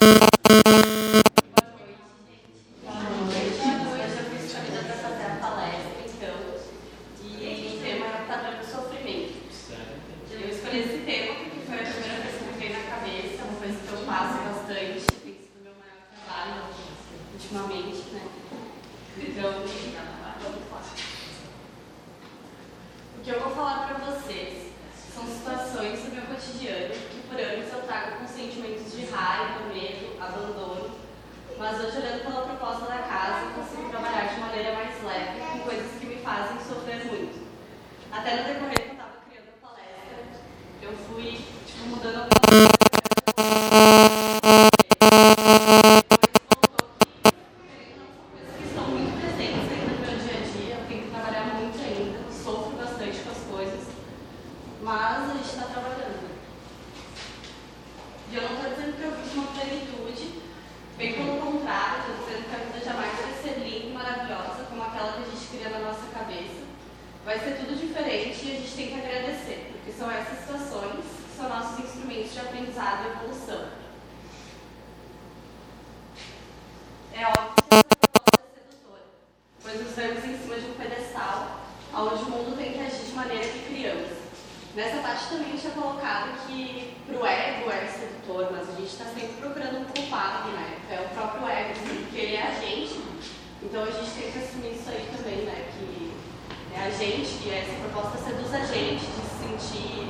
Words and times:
you 0.00 0.39
cotidiano 26.40 26.94
que 26.94 27.20
por 27.28 27.38
anos 27.38 27.70
eu 27.70 27.82
trago 27.82 28.16
com 28.16 28.26
sentimentos 28.26 28.92
de 28.92 29.04
raiva, 29.06 29.68
medo, 29.68 30.16
abandono, 30.18 30.90
mas 31.58 31.78
hoje, 31.78 31.98
olhando 31.98 32.22
pela 32.22 32.46
proposta 32.46 32.86
da 32.86 32.98
casa, 32.98 33.52
consigo 33.54 33.90
trabalhar 33.90 34.32
de 34.34 34.40
maneira 34.40 34.72
mais 34.72 35.04
leve 35.04 35.40
com 35.40 35.58
coisas 35.58 36.00
que 36.00 36.06
me 36.06 36.16
fazem 36.22 36.56
sofrer 36.66 37.04
muito. 37.04 37.46
Até 38.10 38.36
no 38.36 38.44
decorrer 38.44 38.74
que 38.74 38.88
eu 38.88 38.92
estava 38.92 39.12
criando 39.28 39.48
a 39.62 39.66
palestra, 39.66 40.24
eu 40.80 40.92
fui 40.92 41.44
tipo, 41.66 41.88
mudando 41.88 42.22
a 42.22 42.26
palestra. 42.26 42.69
é 77.20 77.26
óbvio 77.26 77.52
que 77.68 77.74
essa 77.76 77.84
proposta 77.84 78.48
é 78.48 78.60
sedutora, 78.64 79.02
pois 79.62 79.80
nos 79.82 79.94
vemos 79.94 80.24
em 80.24 80.38
cima 80.38 80.56
de 80.56 80.66
um 80.70 80.72
pedestal 80.72 81.60
onde 81.92 82.22
o 82.24 82.30
mundo 82.30 82.56
tem 82.56 82.72
que 82.72 82.80
agir 82.80 83.04
de 83.04 83.12
maneira 83.12 83.46
que 83.46 83.66
criamos. 83.68 84.08
Nessa 84.74 85.02
parte 85.02 85.28
também 85.28 85.54
tinha 85.54 85.72
colocado 85.72 86.46
que 86.46 86.96
para 87.06 87.20
o 87.20 87.26
ego 87.26 87.70
é 87.70 87.86
sedutor, 87.88 88.48
mas 88.52 88.70
a 88.70 88.72
gente 88.72 88.88
está 88.88 89.04
sempre 89.04 89.36
procurando 89.38 89.80
um 89.80 89.84
culpado, 89.84 90.48
né? 90.52 90.78
É 90.88 91.00
o 91.00 91.08
próprio 91.14 91.46
ego, 91.46 91.72
assim, 91.72 92.04
porque 92.04 92.16
ele 92.16 92.36
é 92.36 92.42
a 92.42 92.54
gente. 92.54 93.02
Então 93.62 93.82
a 93.82 93.90
gente 93.90 94.10
tem 94.12 94.32
que 94.32 94.38
assumir 94.38 94.72
isso 94.72 94.88
aí 94.88 95.06
também, 95.14 95.44
né? 95.44 95.68
Que 95.76 96.12
é 96.72 96.86
a 96.86 96.90
gente, 96.90 97.42
que 97.42 97.50
essa 97.50 97.74
proposta 97.84 98.16
seduz 98.16 98.54
a 98.54 98.64
gente 98.64 99.04
de 99.04 99.20
se 99.28 99.68
sentir 99.68 100.08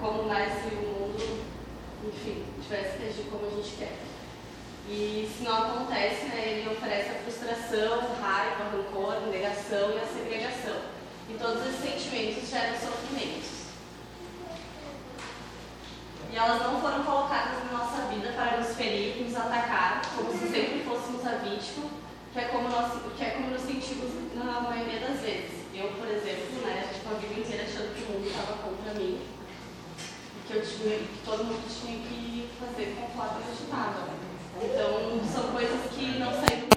como 0.00 0.28
nasce 0.28 0.68
o 0.68 0.80
mundo, 0.80 1.44
enfim, 2.06 2.44
tivesse 2.62 2.96
que 2.96 3.04
agir 3.04 3.26
como 3.30 3.44
a 3.46 3.50
gente 3.50 3.76
quer. 3.76 3.98
E 4.88 5.30
se 5.36 5.44
não 5.44 5.56
acontece, 5.56 6.26
né, 6.26 6.44
ele 6.44 6.70
oferece 6.70 7.10
a 7.10 7.14
frustração, 7.22 8.14
raiva, 8.20 8.70
rancor, 8.72 9.28
negação 9.30 9.92
e 9.92 9.98
a 9.98 10.06
segregação. 10.06 10.82
E 11.30 11.34
todos 11.34 11.66
esses 11.66 11.80
sentimentos 11.80 12.50
geram 12.50 12.74
sofrimentos. 12.74 13.62
E 16.32 16.36
elas 16.36 16.62
não 16.62 16.80
foram 16.80 17.04
colocadas 17.04 17.64
na 17.64 17.78
nossa 17.78 18.08
vida 18.08 18.32
para 18.32 18.56
nos 18.56 18.74
ferir, 18.74 19.22
nos 19.22 19.36
atacar, 19.36 20.02
como 20.16 20.32
se 20.32 20.48
sempre 20.48 20.82
fôssemos 20.84 21.26
a 21.26 21.36
vítima, 21.36 21.90
que 22.32 22.38
é 22.38 22.44
como 22.44 22.68
nós, 22.68 22.92
que 23.16 23.24
é 23.24 23.30
como 23.30 23.50
nos 23.50 23.60
sentimos 23.60 24.10
na 24.34 24.60
maioria 24.60 25.00
das 25.00 25.20
vezes. 25.20 25.62
Eu, 25.74 25.88
por 25.92 26.08
exemplo, 26.08 26.62
né, 26.64 26.88
tipo, 26.92 27.14
a 27.14 27.18
vida 27.18 27.40
inteira 27.40 27.64
achando 27.64 27.94
que 27.94 28.02
o 28.02 28.14
mundo 28.14 28.28
estava 28.28 28.58
contra 28.58 28.94
mim, 28.94 29.20
que, 30.46 30.54
eu 30.54 30.62
tinha, 30.62 30.98
que 30.98 31.20
todo 31.24 31.44
mundo 31.44 31.64
tinha 31.68 31.98
que 31.98 32.48
fazer 32.58 32.96
conforme 32.98 33.42
eu 33.46 33.52
estava. 33.52 34.21
Então, 34.60 35.20
são 35.32 35.52
coisas 35.52 35.80
que 35.92 36.18
não 36.18 36.30
saíram 36.32 36.71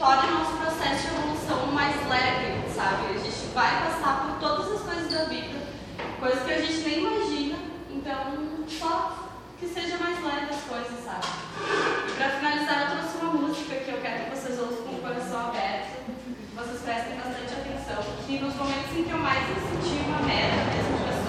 torna 0.00 0.28
o 0.28 0.38
nosso 0.38 0.56
processo 0.56 1.08
de 1.08 1.14
evolução 1.14 1.66
mais 1.72 1.94
leve, 2.08 2.72
sabe? 2.74 3.12
A 3.14 3.18
gente 3.18 3.52
vai 3.52 3.84
passar 3.84 4.24
por 4.24 4.40
todas 4.40 4.72
as 4.72 4.80
coisas 4.80 5.12
da 5.12 5.24
vida, 5.24 5.60
coisas 6.18 6.42
que 6.42 6.52
a 6.52 6.58
gente 6.58 6.88
nem 6.88 6.98
imagina, 7.00 7.58
então 7.90 8.64
só 8.66 9.28
que 9.60 9.68
seja 9.68 9.98
mais 9.98 10.16
leve 10.24 10.54
as 10.54 10.62
coisas, 10.62 11.04
sabe? 11.04 11.26
E 12.08 12.12
pra 12.16 12.30
finalizar, 12.30 12.80
eu 12.80 12.96
trouxe 12.96 13.18
uma 13.20 13.32
música 13.34 13.76
que 13.76 13.90
eu 13.90 14.00
quero 14.00 14.24
que 14.24 14.30
vocês 14.30 14.58
ouçam 14.58 14.84
com 14.88 14.94
o 14.96 15.02
coração 15.02 15.48
aberto, 15.48 16.00
vocês 16.56 16.80
prestem 16.80 17.16
bastante 17.16 17.52
atenção, 17.52 18.02
que 18.26 18.38
nos 18.38 18.54
momentos 18.56 18.96
em 18.96 19.04
que 19.04 19.10
eu 19.10 19.18
mais 19.18 19.44
senti 19.44 20.00
uma 20.08 20.22
merda, 20.24 20.64
mesmo 20.64 20.96
tipo 20.96 21.10
assim, 21.12 21.19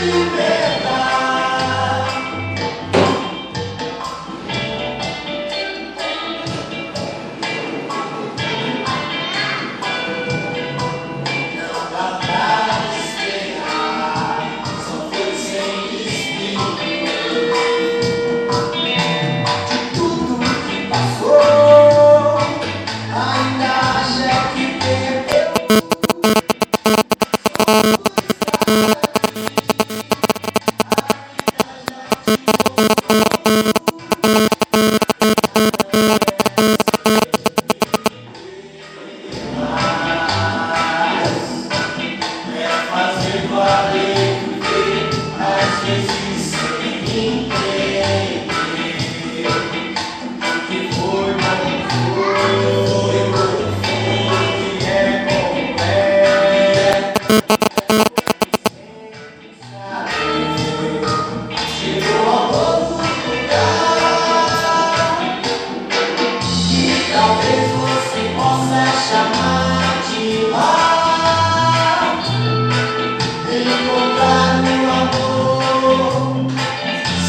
Liberdade. 0.00 0.79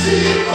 Se 0.03 0.50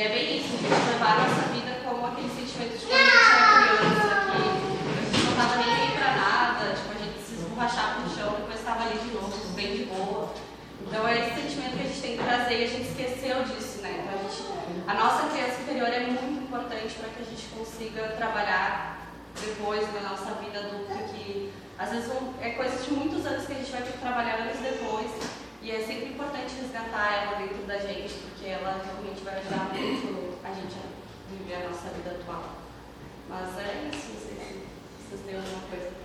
é 0.00 0.08
bem 0.08 0.38
isso, 0.38 0.48
a 0.54 0.56
gente 0.56 0.92
levar 0.92 1.12
a 1.12 1.28
nossa 1.28 1.52
vida 1.52 1.76
como 1.84 2.06
aquele 2.06 2.30
sentimento 2.30 2.78
de 2.78 2.86
quando 2.86 3.04
a 3.04 3.10
gente 3.10 3.20
era 3.20 3.76
criança, 3.76 4.32
que 4.32 4.40
a 4.40 5.04
gente 5.04 5.24
não 5.24 5.32
estava 5.32 5.56
nem 5.56 5.74
aí 5.74 5.90
pra 5.92 6.10
nada, 6.16 6.72
tipo, 6.72 6.88
a 6.88 7.04
gente 7.04 7.20
se 7.20 7.34
esborrachava 7.34 8.00
no 8.00 8.08
chão, 8.08 8.34
depois 8.38 8.58
estava 8.58 8.78
ali 8.90 8.98
de 8.98 9.14
novo, 9.14 9.52
bem 9.54 9.76
de 9.76 9.84
boa. 9.84 10.34
Então 10.82 11.06
é 11.06 11.18
esse 11.18 11.40
sentimento 11.40 11.76
que 11.76 11.84
a 11.84 11.86
gente 11.86 12.00
tem 12.00 12.16
que 12.16 12.24
trazer 12.24 12.60
e 12.60 12.64
a 12.64 12.66
gente 12.66 12.88
esqueceu 12.88 13.42
disso, 13.44 13.82
né? 13.82 14.02
Então 14.02 14.18
a, 14.18 14.22
gente, 14.22 14.42
a 14.86 14.94
nossa 14.94 15.28
criança 15.28 15.62
interior 15.62 15.88
é 15.88 16.00
muito 16.00 16.44
importante 16.44 16.94
para 16.94 17.08
que 17.10 17.22
a 17.22 17.24
gente 17.24 17.46
consiga 17.54 18.08
trabalhar 18.16 19.06
depois 19.40 19.86
na 19.94 20.10
nossa 20.10 20.34
vida 20.42 20.58
adulta, 20.58 20.94
que 21.14 21.52
às 21.78 21.90
vezes 21.90 22.10
é 22.40 22.50
coisa 22.50 22.76
de 22.76 22.90
muitos 22.92 23.24
anos 23.26 23.46
que 23.46 23.52
a 23.52 23.56
gente 23.56 23.70
vai 23.70 23.82
ter 23.82 23.92
que 23.92 23.98
trabalhar 23.98 24.34
anos 24.40 24.58
depois. 24.58 25.10
E 25.62 25.70
é 25.70 25.78
sempre 25.80 26.14
importante 26.14 26.54
resgatar 26.58 27.12
ela 27.12 27.36
dentro 27.36 27.62
da 27.66 27.76
gente, 27.78 28.14
porque 28.14 28.48
ela 28.48 28.80
realmente 28.82 29.22
vai 29.22 29.36
ajudar 29.38 29.68
muito 29.74 30.40
a 30.42 30.48
gente 30.48 30.74
a 30.74 31.30
viver 31.30 31.66
a 31.66 31.68
nossa 31.68 31.90
vida 31.90 32.10
atual. 32.12 32.56
Mas 33.28 33.58
é 33.58 33.90
isso, 33.92 34.08
não 34.08 34.20
sei 34.20 34.34
se 34.34 35.10
vocês 35.10 35.20
têm 35.26 35.36
alguma 35.36 35.60
coisa 35.68 35.99